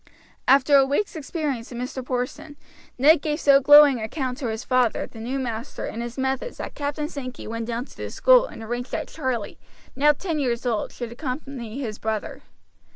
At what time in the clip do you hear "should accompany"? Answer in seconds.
10.91-11.79